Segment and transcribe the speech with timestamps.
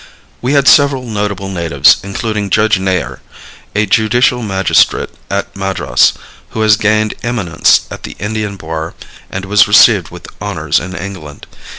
[0.41, 3.19] We had several notable natives, including Judge Nayar,
[3.75, 6.13] a judicial magistrate at Madras
[6.57, 8.95] who has gained eminence at the Indian bar
[9.29, 11.45] and was received with honors in England.